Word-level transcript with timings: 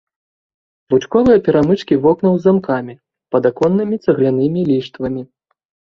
Лучковыя 0.93 1.41
перамычкі 1.47 1.99
вокнаў 2.05 2.33
з 2.39 2.43
замкамі, 2.47 2.93
падаконнымі 3.35 3.95
цаглянымі 4.07 4.61
ліштвамі. 4.71 5.21